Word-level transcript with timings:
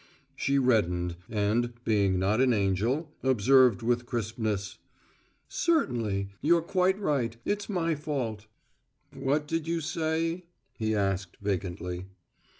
She 0.35 0.57
reddened, 0.57 1.15
and, 1.29 1.73
being 1.83 2.17
not 2.17 2.41
an 2.41 2.53
angel, 2.53 3.11
observed 3.21 3.83
with 3.83 4.07
crispness: 4.07 4.79
"Certainly. 5.47 6.29
You're 6.41 6.63
quite 6.63 6.97
right: 6.97 7.37
it's 7.45 7.69
my 7.69 7.93
fault!" 7.93 8.47
"What 9.13 9.45
did 9.47 9.67
you 9.67 9.79
say?" 9.79 10.45
he 10.73 10.95
asked 10.95 11.37
vacantly. 11.39 12.05